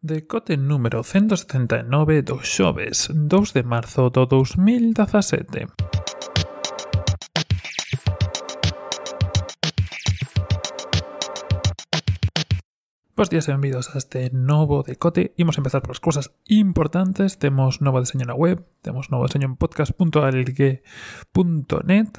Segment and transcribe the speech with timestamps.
[0.00, 5.66] Decote número 179 do xoves 2 de marzo do 2017.
[13.18, 15.34] Bos días e benvidos a este novo decote.
[15.34, 17.42] Imos empezar polas cousas importantes.
[17.42, 22.10] Temos novo diseño na web, temos novo diseño en podcast.algue.net.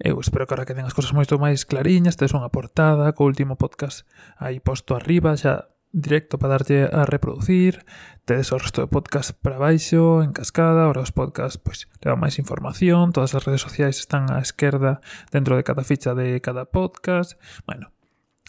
[0.00, 3.28] Eu espero que ahora que ten as cousas moito máis clariñas, tes unha portada co
[3.28, 4.08] último podcast
[4.40, 7.84] aí posto arriba, xa directo para darlle a reproducir,
[8.24, 12.38] tedes o resto de podcast para baixo, en cascada, ora os podcast pois leva máis
[12.38, 15.02] información, todas as redes sociais están á esquerda
[15.34, 17.38] dentro de cada ficha de cada podcast.
[17.66, 17.90] Bueno,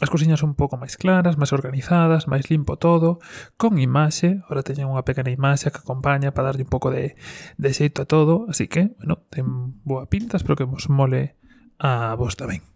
[0.02, 3.22] As cousiñas un pouco máis claras, máis organizadas, máis limpo todo,
[3.54, 7.14] con imaxe, ahora teñen unha pequena imaxe que acompaña para darlle un pouco de,
[7.62, 11.38] de xeito a todo, así que, bueno, ten boa pinta, espero que vos mole
[11.78, 12.71] a vos tamén.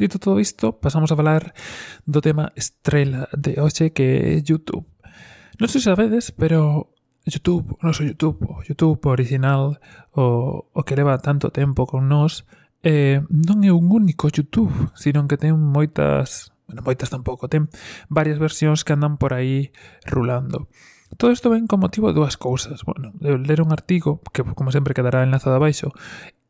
[0.00, 1.52] Dito todo isto, pasamos a falar
[2.08, 4.88] do tema estrela de hoxe que é YouTube.
[5.60, 6.88] Non sei se sabedes, pero
[7.28, 9.76] YouTube, o noso YouTube, o YouTube original,
[10.16, 12.48] o, o que leva tanto tempo con nós,
[12.80, 17.68] eh, non é un único YouTube, sino que ten moitas, bueno, moitas tampouco, ten
[18.08, 19.68] varias versións que andan por aí
[20.08, 20.72] rulando.
[21.20, 22.88] Todo isto ven con motivo de dúas cousas.
[22.88, 25.92] Bueno, de ler un artigo, que como sempre quedará enlazado abaixo,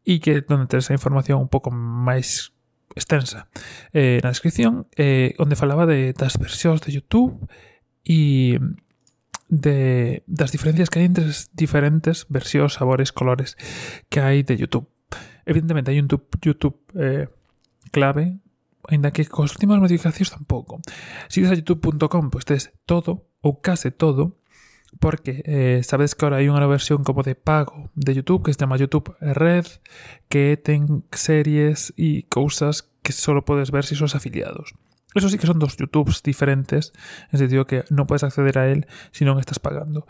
[0.06, 2.54] e que donde terá a información un pouco máis
[2.94, 3.48] extensa
[3.92, 7.38] eh, na descripción eh, onde falaba de, das versións de YouTube
[8.02, 8.58] e
[9.50, 13.58] de, das diferencias que hai entre as diferentes versións, sabores, colores
[14.08, 14.86] que hai de YouTube.
[15.46, 17.26] Evidentemente hai un YouTube, YouTube eh,
[17.90, 18.38] clave,
[18.88, 20.78] ainda que cos últimas modificacións tampouco.
[21.28, 24.39] Se si tes a youtube.com, pois tes todo ou case todo
[24.98, 28.60] porque eh, sabes que ahora hai unha versión como de pago de YouTube que se
[28.64, 29.68] chama YouTube Red
[30.26, 34.74] que ten series e cousas que solo podes ver si sos afiliados.
[35.14, 36.92] Eso sí que son dos YouTubes diferentes,
[37.32, 40.06] en sentido que non podes acceder a él se non estás pagando.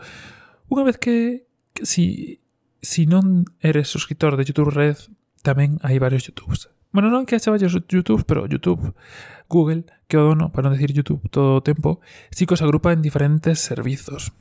[0.69, 1.49] Unha vez que,
[1.81, 2.37] si,
[2.85, 5.09] si non eres suscriptor de YouTube Red,
[5.41, 6.69] tamén hai varios YouTubes.
[6.93, 8.93] Bueno, non que haxa varios YouTubes, pero YouTube,
[9.49, 13.01] Google, que o para non decir YouTube todo o tempo, sí que os agrupa en
[13.01, 14.35] diferentes servizos.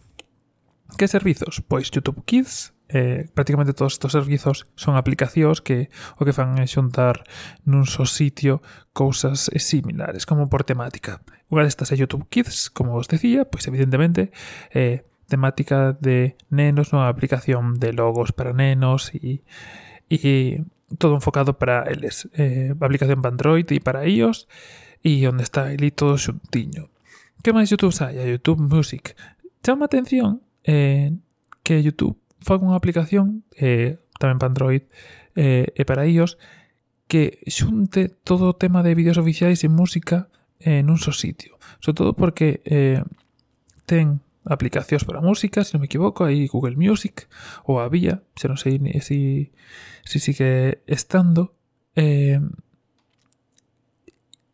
[0.96, 1.62] Que servizos?
[1.66, 6.66] Pois YouTube Kids, eh, prácticamente todos estos servizos son aplicacións que o que fan é
[6.66, 7.22] xuntar
[7.62, 11.22] nun só sitio cousas similares, como por temática.
[11.48, 14.34] Unha destas é YouTube Kids, como vos decía, pois evidentemente
[14.74, 19.46] eh, temática de nenos, unha aplicación de logos para nenos e,
[20.10, 20.66] e
[20.98, 22.26] todo enfocado para eles.
[22.34, 24.50] Eh, aplicación para Android e para iOS
[25.06, 26.90] e onde está el todo xuntiño.
[27.40, 28.18] Que máis YouTube hai?
[28.18, 29.14] A YouTube Music.
[29.62, 31.14] Chama atención eh,
[31.62, 34.84] que YouTube faga unha aplicación eh, tamén para Android
[35.36, 36.40] eh, e para iOS
[37.10, 40.30] que xunte todo o tema de vídeos oficiais e música
[40.62, 41.58] eh, nun só sitio.
[41.82, 43.02] Sobre todo porque eh,
[43.84, 47.28] ten aplicacións para música, se non me equivoco, hai Google Music,
[47.66, 49.20] ou había, se non sei se si,
[50.06, 51.58] si sigue estando,
[51.98, 52.40] eh,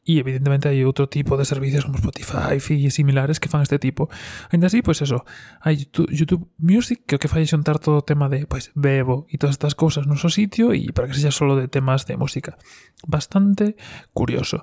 [0.06, 4.06] E evidentemente hai outro tipo de servicios como Spotify e similares que fan este tipo.
[4.54, 5.26] Ainda así, pois eso,
[5.58, 9.34] hai YouTube Music que o que fai é xuntar todo tema de pois Bebo e
[9.34, 12.54] todas estas cousas no seu sitio e para que sexa solo de temas de música.
[13.02, 13.74] Bastante
[14.14, 14.62] curioso.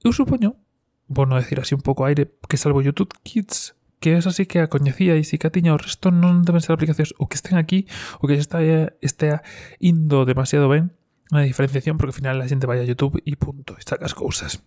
[0.00, 0.56] Eu supoño,
[1.12, 4.68] non decir así un pouco aire, que salvo YouTube Kids que esa sí que a
[4.70, 7.90] e si que a tiña o resto non deben ser aplicacións o que estén aquí
[8.22, 8.62] o que está
[9.02, 9.42] estea
[9.82, 10.94] indo demasiado ben
[11.30, 14.62] una diferenciación porque al final la gente vaya a YouTube y punto, estas cosas.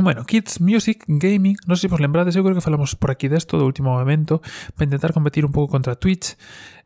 [0.00, 3.28] Bueno, Kids Music Gaming, no sé si os lembrades, yo creo que hablamos por aquí
[3.28, 4.40] de esto de último momento,
[4.74, 6.38] para intentar competir un poco contra Twitch.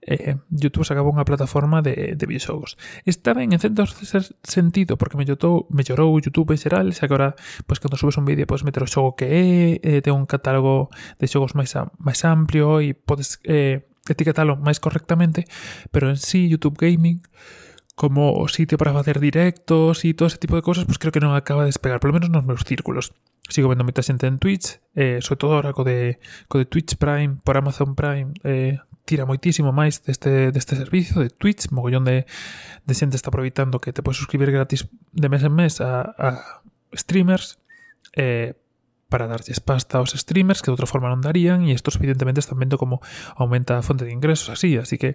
[0.02, 2.76] Eh, YouTube sacaba una plataforma de, videojuegos.
[3.04, 7.36] Estaba en el centro de sentido, porque me, lloró, me YouTube en general, que ahora,
[7.68, 10.90] pues cuando subes un vídeo, puedes meter el juego que he eh, tengo un catálogo
[11.20, 15.44] de juegos más, más amplio y puedes eh, etiquetarlo más correctamente,
[15.92, 17.22] pero en sí YouTube Gaming...
[17.96, 21.24] como o sitio para facer directos e todo ese tipo de cousas, pois creo que
[21.24, 23.16] non acaba de despegar, polo menos nos meus círculos.
[23.48, 27.00] Sigo vendo moita xente en Twitch, eh, sobre todo ahora co de, co de Twitch
[27.00, 28.76] Prime, por Amazon Prime, eh,
[29.08, 32.28] tira moitísimo máis deste, deste servicio de Twitch, mogollón de,
[32.84, 34.84] de xente está aproveitando que te podes suscribir gratis
[35.16, 36.60] de mes en mes a, a
[36.92, 37.56] streamers,
[38.12, 38.60] eh,
[39.08, 42.58] para darlles pasta aos streamers que de outra forma non darían e isto evidentemente están
[42.58, 42.98] vendo como
[43.38, 45.14] aumenta a fonte de ingresos así, así que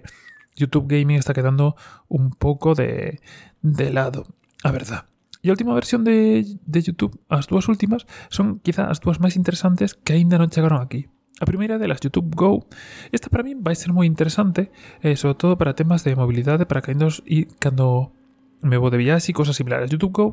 [0.56, 1.76] YouTube Gaming está quedando
[2.08, 3.20] un pouco de,
[3.62, 4.26] de lado,
[4.62, 5.06] a verdad.
[5.42, 9.34] E a última versión de, de YouTube, as dúas últimas, son quizá as dúas máis
[9.34, 11.10] interesantes que aínda non chegaron aquí.
[11.42, 12.70] A primeira delas, YouTube Go,
[13.10, 14.70] esta para mí vai ser moi interesante,
[15.02, 18.14] eh, sobre todo para temas de mobilidade, para cando, e cando
[18.62, 19.90] me vou de viaxe e cosas similares.
[19.90, 20.26] YouTube Go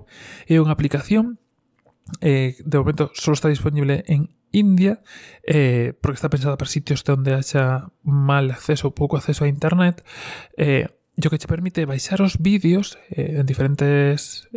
[0.46, 1.42] é unha aplicación
[2.22, 5.02] eh, de momento solo está disponible en India,
[5.44, 10.02] eh, porque está pensada para sitios donde haya mal acceso ou pouco acceso a internet,
[10.58, 10.90] eh,
[11.20, 14.48] yo que te permite baixar os vídeos eh, en diferentes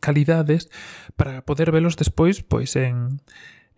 [0.00, 0.68] calidades
[1.16, 3.22] para poder velos despois pois en,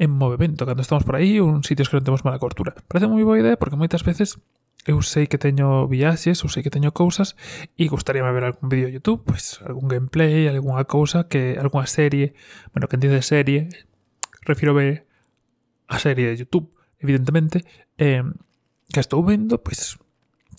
[0.01, 2.75] en movimento, cando estamos por aí ou en sitios que non temos mala cobertura.
[2.89, 4.41] Parece moi boa idea porque moitas veces
[4.87, 7.37] eu sei que teño viaxes, eu sei que teño cousas
[7.77, 12.33] e gustaríame ver algún vídeo de YouTube, pois algún gameplay, algunha cousa que algunha serie,
[12.73, 13.69] bueno, que entende serie,
[14.49, 15.07] refiro ver
[15.89, 17.65] a serie de YouTube, evidentemente,
[17.99, 18.25] eh,
[18.89, 19.99] que estou vendo, pois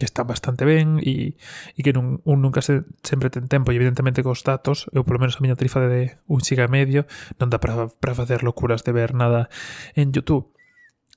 [0.02, 1.38] que está bastante ben e,
[1.78, 3.70] e que nun, un nunca se, sempre ten tempo.
[3.70, 7.06] E evidentemente cos datos, eu polo menos a miña tarifa de un xiga e medio
[7.38, 7.86] non dá para
[8.18, 9.54] facer locuras de ver nada
[9.94, 10.50] en YouTube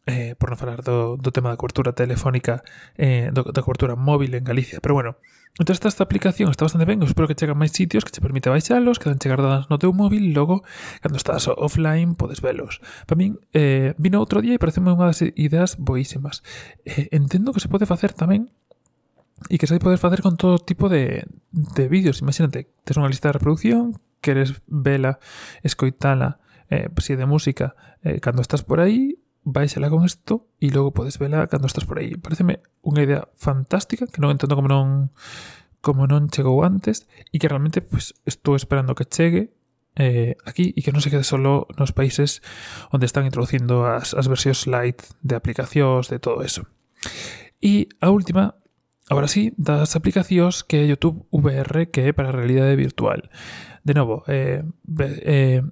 [0.07, 2.61] eh, por non falar do, do tema da cobertura telefónica
[3.01, 4.79] eh, do, da cobertura móvil en Galicia.
[4.85, 5.17] Pero bueno,
[5.59, 8.21] entón esta, esta aplicación está bastante ben eu espero que chegan máis sitios que te
[8.21, 10.63] permite baixalos que dan chegar dadas no teu móvil e logo
[11.01, 12.85] cando estás offline podes velos.
[13.09, 16.45] Para min eh, vino outro día e pareceme unha das ideas boísimas.
[16.85, 18.53] Eh, entendo que se pode facer tamén
[19.49, 22.21] e que se pode facer con todo tipo de, de vídeos.
[22.21, 25.21] Imagínate, tes unha lista de reproducción queres vela,
[25.61, 26.41] escoitala
[26.71, 30.97] eh, se si de música eh, cando estás por aí baixala con isto e logo
[30.97, 32.17] podes vela cando estás por aí.
[32.17, 35.13] Pareceme unha idea fantástica que non entendo como non
[35.85, 39.53] como non chegou antes e que realmente pues, estou esperando que chegue
[40.01, 42.41] eh, aquí e que non se quede solo nos países
[42.91, 46.67] onde están introducindo as, as versións light de aplicacións, de todo eso.
[47.61, 48.57] E a última,
[49.13, 53.31] agora sí, das aplicacións que YouTube VR, que para realidade virtual.
[53.85, 54.65] De novo, eh,
[54.99, 55.63] eh,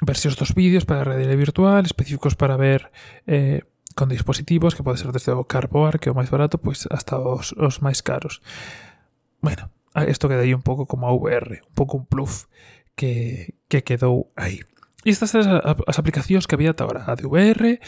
[0.00, 2.90] versións dos vídeos para a realidade virtual, específicos para ver
[3.26, 3.62] eh,
[3.94, 7.18] con dispositivos, que pode ser desde o Carboar, que é o máis barato, pois hasta
[7.18, 8.38] os, os máis caros.
[9.42, 9.70] Bueno,
[10.06, 12.46] isto queda aí un pouco como a VR, un pouco un pluf
[12.94, 14.62] que, que quedou aí.
[15.06, 17.78] E estas eran as aplicacións que había ata ahora, a de VR,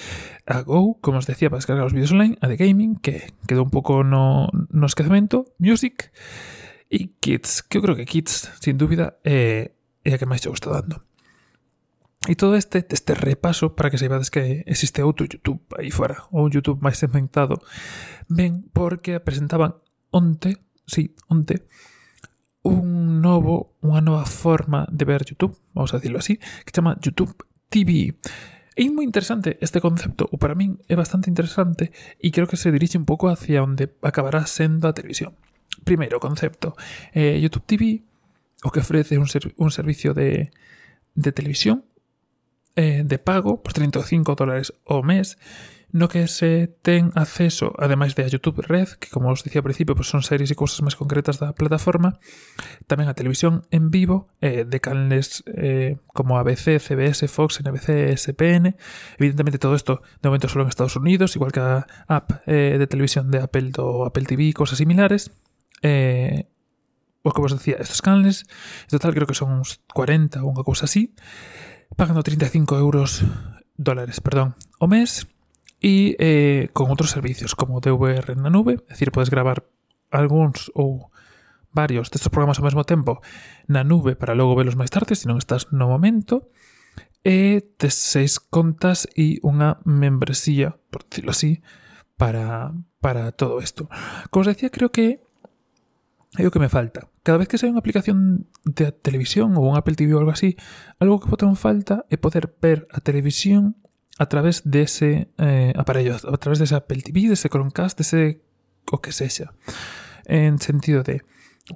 [0.47, 3.67] a Go, como os decía, para descargar os vídeos online, a de gaming, que quedou
[3.67, 6.11] un pouco no, no esquecemento, Music
[6.91, 9.75] e Kids, que eu creo que Kids, sin dúbida, é,
[10.07, 11.03] é a que máis eu gusta dando.
[12.28, 16.44] E todo este, este repaso para que saibades que existe outro YouTube aí fora, ou
[16.44, 17.64] un YouTube máis segmentado,
[18.28, 19.81] ben porque presentaban
[20.12, 21.64] onte, sí, onte,
[22.61, 27.32] un novo, unha nova forma de ver YouTube, vamos a decirlo así, que chama YouTube
[27.72, 28.12] TV.
[28.76, 31.88] É moi interesante este concepto, ou para min é bastante interesante,
[32.20, 35.40] e creo que se dirixe un pouco hacia onde acabará sendo a televisión.
[35.88, 36.76] Primeiro concepto,
[37.16, 38.05] eh, YouTube TV,
[38.61, 40.52] o que ofrece un, ser, un servicio de
[41.32, 41.88] televisión
[42.76, 45.38] eh, de pago por 35 dólares o mes
[45.93, 49.67] no que se ten acceso, ademais de a YouTube Red, que como os dicía ao
[49.67, 52.22] principio, pues son series e cousas máis concretas da plataforma,
[52.87, 58.78] tamén a televisión en vivo eh, de canales eh, como ABC, CBS, Fox, NBC, ESPN.
[59.19, 62.87] Evidentemente todo isto de momento solo en Estados Unidos, igual que a app eh, de
[62.87, 65.34] televisión de Apple do Apple TV, cosas similares.
[65.82, 66.46] Eh,
[67.23, 68.49] o que vos decía, estes canales,
[68.88, 71.12] en total creo que son uns 40 ou unha cousa así
[71.96, 73.25] pagando 35 euros,
[73.76, 75.26] dólares, perdón, o mes
[75.81, 79.64] e eh, con outros servicios como DVR na nube, é dicir, podes gravar
[80.12, 81.08] algúns ou
[81.72, 83.22] varios destes programas ao mesmo tempo
[83.70, 86.52] na nube para logo velos máis tarde, se non estás no momento,
[87.25, 91.60] eh, e tes seis contas e unha membresía, por decirlo así,
[92.16, 93.92] para, para todo isto.
[94.32, 95.20] Como os decía, creo que
[96.38, 99.77] é o que me falta cada vez que sai unha aplicación de televisión ou un
[99.77, 100.57] Apple TV ou algo así,
[100.97, 103.77] algo que botan falta é poder ver a televisión
[104.21, 108.45] a través dese eh, aparello, a través dese Apple TV, dese Chromecast, dese
[108.89, 109.53] o que sexa.
[110.25, 111.25] En sentido de,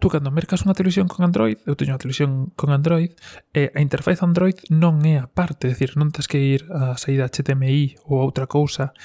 [0.00, 3.12] tú cando mercas unha televisión con Android, eu teño unha televisión con Android,
[3.52, 6.96] e a interfaz Android non é a parte, é dicir, non tens que ir a
[7.00, 8.96] saída HDMI ou a outra cousa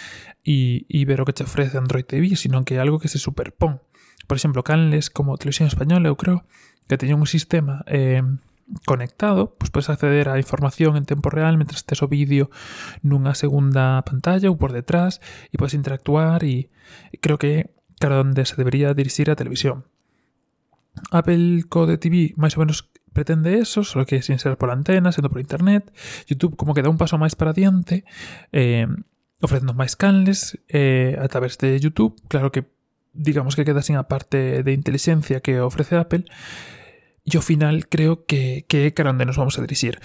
[0.44, 3.20] e, e ver o que te ofrece Android TV, sino que é algo que se
[3.20, 3.84] superpón
[4.30, 6.46] por exemplo, canles como Televisión Española, eu creo,
[6.86, 8.22] que teñen un sistema eh,
[8.86, 12.54] conectado, pois podes acceder á información en tempo real mentre tes o vídeo
[13.02, 15.18] nunha segunda pantalla ou por detrás
[15.50, 16.70] e podes interactuar e
[17.18, 19.90] creo que cara onde se debería dirixir a televisión.
[21.10, 25.34] Apple Code TV máis ou menos pretende eso, só que sin ser por antena, sendo
[25.34, 25.90] por internet.
[26.30, 28.06] YouTube como que dá un paso máis para diante,
[28.54, 28.86] eh,
[29.42, 32.14] ofrecendo máis canles eh, a través de YouTube.
[32.30, 32.70] Claro que
[33.20, 36.24] digamos que queda sin a parte de inteligencia que ofrece Apple,
[37.28, 40.00] e ao final creo que, que é cara onde nos vamos a dirixir.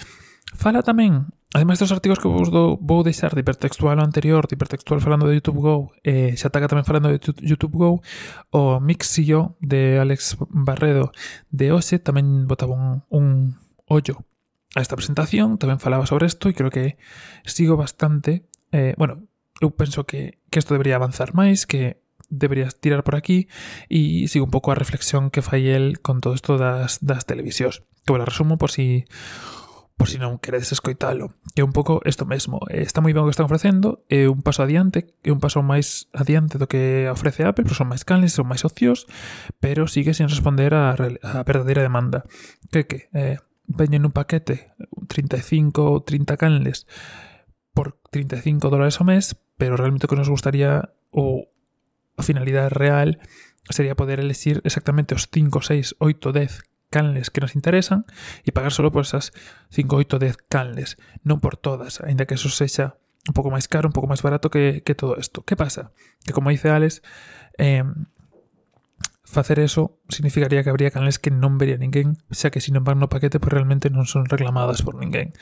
[0.59, 4.99] Fala tamén, ademais dos artigos que vos do, vou deixar de hipertextual anterior, de hipertextual
[4.99, 8.03] falando de YouTube Go, eh, xa taca tamén falando de YouTube Go,
[8.51, 11.15] o Mixio de Alex Barredo
[11.55, 13.57] de Ose tamén botaba un, un
[13.87, 14.27] ollo
[14.75, 16.99] a esta presentación, tamén falaba sobre isto e creo que
[17.47, 19.23] sigo bastante, eh, bueno,
[19.63, 23.49] eu penso que, que isto debería avanzar máis, que deberías tirar por aquí
[23.89, 27.83] e sigo un pouco a reflexión que fai el con todo isto das, das televisións
[28.05, 29.05] que vos resumo por si
[29.97, 33.31] por si non queredes escoitalo é un pouco isto mesmo eh, está moi ben o
[33.31, 37.47] que están ofrecendo é un paso adiante é un paso máis adiante do que ofrece
[37.47, 39.07] Apple pero son máis canles son máis ocios
[39.63, 42.27] pero sigue sen responder a, a verdadeira demanda.
[42.75, 43.39] Que que eh,
[43.71, 44.75] veñen un paquete
[45.07, 46.91] 35 ou 30 canles
[47.71, 51.54] por 35 dólares ao mes pero realmente o que nos gustaría o
[52.17, 53.19] a finalidade real
[53.71, 58.07] sería poder elegir exactamente os 5, 6, 8, 10 canles que nos interesan
[58.47, 59.35] e pagar solo por esas
[59.75, 60.95] 5, 8, 10 canles,
[61.27, 64.53] non por todas, aínda que eso sexa un pouco máis caro, un pouco máis barato
[64.53, 65.43] que, que todo isto.
[65.49, 65.97] Que pasa?
[66.23, 67.01] Que como dice Alex,
[67.57, 67.83] eh,
[69.25, 73.09] facer eso significaría que habría canales que non vería ninguén, xa que sin embargo no
[73.09, 75.33] paquete pues realmente non son reclamadas por ninguén.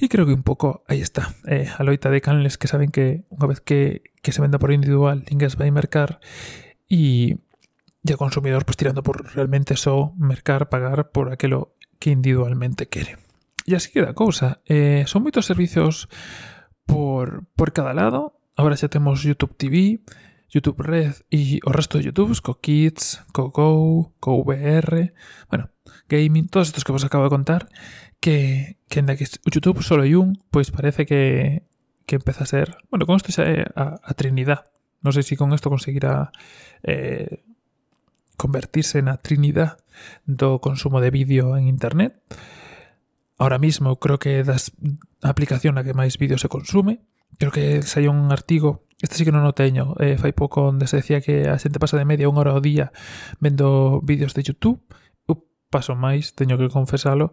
[0.00, 3.28] E creo que un pouco aí está, eh, a loita de canales que saben que
[3.28, 6.18] unha vez que, que se venda por individual ninguén vai mercar
[6.88, 7.36] e,
[8.02, 13.20] o consumidor pues tirando por realmente só mercar, pagar por aquilo que individualmente quere.
[13.68, 14.64] E así queda a cousa.
[14.64, 16.08] Eh, son moitos servicios
[16.88, 18.40] por, por cada lado.
[18.56, 20.00] Ahora xa temos YouTube TV,
[20.50, 25.14] YouTube Red e o resto de YouTubes, co Kids, co Go, co VR,
[25.48, 25.70] bueno,
[26.10, 27.70] gaming, todos estos que vos acabo de contar,
[28.18, 31.62] que, que en que o YouTube solo hai un, pois parece que,
[32.04, 34.66] que empeza a ser, bueno, con isto xa é eh, a, a Trinidad.
[35.00, 36.34] Non sei se si con isto conseguirá
[36.82, 37.46] eh,
[38.34, 39.80] convertirse na Trinidad
[40.26, 42.18] do consumo de vídeo en Internet.
[43.40, 44.74] Ahora mismo creo que das
[45.22, 47.06] aplicación na que máis vídeo se consume.
[47.38, 49.96] Creo que saiu un artigo Este sí que non o teño.
[49.96, 52.60] Eh, fai pouco onde se decía que a xente pasa de media unha hora ao
[52.60, 52.92] día
[53.40, 54.80] vendo vídeos de YouTube.
[55.24, 57.32] Eu paso máis, teño que confesalo.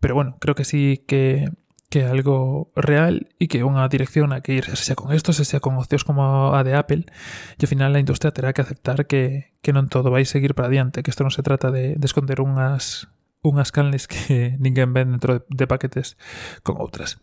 [0.00, 1.52] Pero bueno, creo que sí que
[1.92, 5.12] que é algo real e que é unha dirección a que ir, se sea con
[5.12, 8.56] esto, se sea con ocios como a de Apple, e ao final a industria terá
[8.56, 11.68] que aceptar que, que non todo vai seguir para adiante, que isto non se trata
[11.68, 13.12] de, de esconder unhas,
[13.44, 16.16] unhas canles que ninguén ven dentro de, de paquetes
[16.64, 17.20] con outras.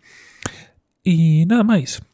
[1.01, 2.05] E nada máis,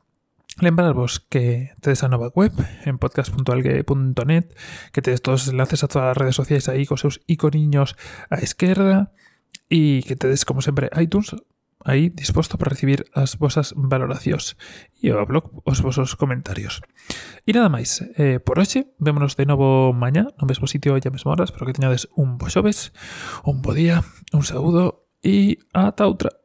[0.62, 4.56] Lembrarvos que tedes a nova web en podcast.algue.net
[4.96, 8.00] que tedes todos os enlaces a todas as redes sociais aí cos seus iconiños
[8.32, 9.12] á esquerda
[9.68, 11.36] e que tedes, como sempre, iTunes
[11.84, 14.56] aí disposto para recibir as vosas valoracións
[15.04, 16.80] e o blog os vosos comentarios.
[17.44, 21.12] E nada máis, eh, por hoxe, vémonos de novo mañá, no mesmo sitio e a
[21.12, 22.96] mesma hora, espero que teñades un bo xoves,
[23.44, 26.45] un bo día, un saúdo e ata outra.